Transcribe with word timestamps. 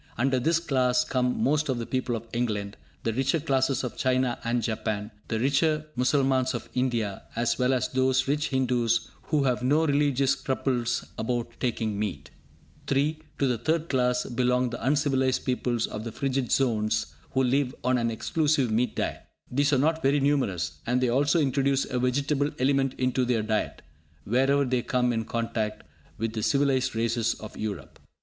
Under 0.17 0.39
this 0.39 0.59
class 0.59 1.03
come 1.05 1.43
most 1.43 1.69
of 1.69 1.77
the 1.77 1.85
people 1.85 2.15
of 2.15 2.25
England, 2.33 2.75
the 3.03 3.13
richer 3.13 3.39
classes 3.39 3.83
of 3.83 3.97
China 3.97 4.39
and 4.43 4.63
Japan, 4.63 5.11
the 5.27 5.39
richer 5.39 5.85
Mussalmans 5.95 6.55
of 6.55 6.69
India, 6.73 7.21
as 7.35 7.59
well 7.59 7.71
as 7.71 7.87
those 7.89 8.27
rich 8.27 8.47
Hindus 8.47 9.11
who 9.25 9.43
have 9.43 9.61
no 9.61 9.85
religious 9.85 10.31
scruples 10.31 11.05
about 11.19 11.51
taking 11.59 11.99
meat. 11.99 12.31
(3) 12.87 13.19
To 13.37 13.45
the 13.45 13.59
third 13.59 13.89
class 13.89 14.25
belong 14.25 14.71
the 14.71 14.83
uncivilised 14.83 15.45
peoples 15.45 15.85
of 15.85 16.03
the 16.03 16.11
frigid 16.11 16.51
zones, 16.51 17.13
who 17.33 17.43
live 17.43 17.75
on 17.83 17.99
an 17.99 18.09
exclusive 18.09 18.71
meat 18.71 18.95
diet. 18.95 19.21
These 19.51 19.71
are 19.71 19.77
not 19.77 20.01
very 20.01 20.19
numerous, 20.19 20.79
and 20.87 20.99
they 20.99 21.09
also 21.09 21.39
introduce 21.39 21.85
a 21.85 21.99
vegetable 21.99 22.49
element 22.57 22.95
into 22.97 23.23
their 23.23 23.43
diet, 23.43 23.83
wherever 24.23 24.65
they 24.65 24.81
come 24.81 25.13
in 25.13 25.25
contact 25.25 25.83
with 26.17 26.33
the 26.33 26.41
civilised 26.41 26.95
races 26.95 27.35
of 27.35 27.55
Europe. 27.55 27.99